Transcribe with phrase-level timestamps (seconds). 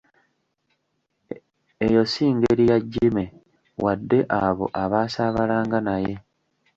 [1.85, 3.25] Eyo si ngeri ya Jimmy
[3.83, 6.15] wadde abo abaasaabalanga naye.